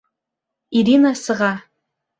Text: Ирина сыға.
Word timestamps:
Ирина 0.81 1.13
сыға. 1.23 1.55